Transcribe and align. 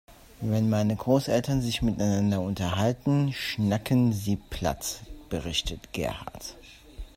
Wenn 0.41 0.67
meine 0.71 0.95
Großeltern 0.95 1.61
sich 1.61 1.83
miteinander 1.83 2.41
unterhalten, 2.41 3.31
schnacken 3.33 4.13
sie 4.13 4.35
platt, 4.35 5.03
berichtet 5.29 5.93
Gerhard. 5.93 6.57